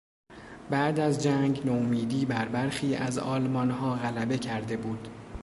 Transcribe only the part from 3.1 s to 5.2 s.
آلمانها غلبه کرده بود.